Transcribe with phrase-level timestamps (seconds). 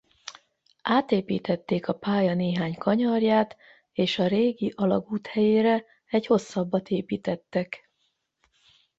[0.83, 3.55] Átépítették a pálya néhány kanyarját
[3.93, 7.89] és a régi alagút helyére egy hosszabbat építettek.